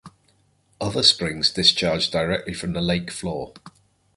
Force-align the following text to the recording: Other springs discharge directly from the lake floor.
Other 0.81 1.03
springs 1.03 1.51
discharge 1.51 2.09
directly 2.09 2.55
from 2.55 2.73
the 2.73 2.81
lake 2.81 3.11
floor. 3.11 3.53